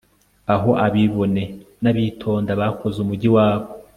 Aho 0.53 0.71
abibone 0.85 1.43
nabitonda 1.81 2.51
bakoze 2.59 2.97
umujyi 3.03 3.29
wabo 3.35 3.67